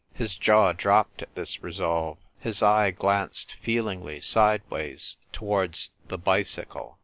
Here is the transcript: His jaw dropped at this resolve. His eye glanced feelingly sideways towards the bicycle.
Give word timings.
His 0.15 0.35
jaw 0.35 0.71
dropped 0.73 1.21
at 1.21 1.35
this 1.35 1.61
resolve. 1.61 2.17
His 2.39 2.63
eye 2.63 2.89
glanced 2.89 3.53
feelingly 3.61 4.19
sideways 4.19 5.17
towards 5.31 5.91
the 6.07 6.17
bicycle. 6.17 6.97